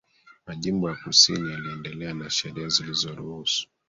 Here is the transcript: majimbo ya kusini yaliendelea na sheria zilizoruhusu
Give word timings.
majimbo 0.47 0.89
ya 0.89 0.95
kusini 0.95 1.51
yaliendelea 1.51 2.13
na 2.13 2.29
sheria 2.29 2.67
zilizoruhusu 2.67 3.67